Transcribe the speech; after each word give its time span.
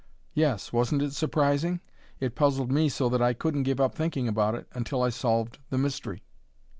"Yes; 0.33 0.73
wasn't 0.73 1.03
it 1.03 1.13
surprising? 1.13 1.79
It 2.19 2.33
puzzled 2.33 2.71
me 2.71 2.89
so 2.89 3.07
that 3.09 3.21
I 3.21 3.33
couldn't 3.35 3.61
give 3.69 3.79
up 3.79 3.93
thinking 3.93 4.27
about 4.27 4.55
it 4.55 4.67
until 4.73 5.03
I 5.03 5.09
solved 5.09 5.59
the 5.69 5.77
mystery." 5.77 6.23